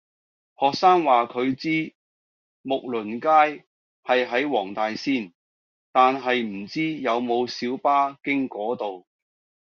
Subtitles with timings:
[0.59, 1.93] 學生話佢知
[2.63, 3.65] 睦鄰街
[4.03, 5.31] 係喺黃大仙，
[5.91, 9.05] 但係唔知有冇小巴經嗰度